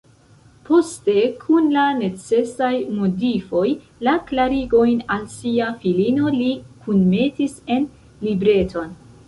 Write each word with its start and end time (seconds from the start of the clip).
Poste, 0.67 1.13
kun 1.43 1.67
la 1.75 1.83
necesaj 1.99 2.71
modifoj, 3.01 3.67
la 4.09 4.17
klarigojn 4.31 5.05
al 5.19 5.29
sia 5.37 5.71
filino 5.85 6.35
li 6.41 6.51
kunmetis 6.89 7.57
en 7.79 7.89
libreton. 8.29 8.95